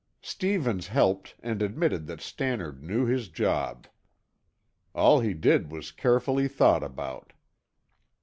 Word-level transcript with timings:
Stevens 0.23 0.87
helped 0.87 1.35
and 1.43 1.61
admitted 1.61 2.07
that 2.07 2.21
Stannard 2.21 2.81
knew 2.81 3.05
his 3.05 3.27
job. 3.29 3.85
All 4.95 5.19
he 5.19 5.35
did 5.35 5.71
was 5.71 5.91
carefully 5.91 6.47
thought 6.47 6.81
about. 6.81 7.33